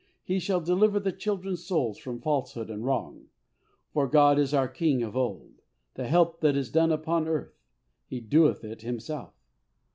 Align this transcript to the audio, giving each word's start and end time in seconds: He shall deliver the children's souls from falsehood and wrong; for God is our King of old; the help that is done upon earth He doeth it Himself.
He 0.23 0.39
shall 0.39 0.61
deliver 0.61 0.99
the 0.99 1.11
children's 1.11 1.63
souls 1.63 1.99
from 1.99 2.21
falsehood 2.21 2.71
and 2.71 2.83
wrong; 2.83 3.27
for 3.93 4.07
God 4.07 4.39
is 4.39 4.51
our 4.51 4.67
King 4.67 5.03
of 5.03 5.15
old; 5.15 5.61
the 5.93 6.07
help 6.07 6.39
that 6.39 6.57
is 6.57 6.71
done 6.71 6.91
upon 6.91 7.27
earth 7.27 7.59
He 8.07 8.19
doeth 8.19 8.63
it 8.63 8.81
Himself. 8.81 9.35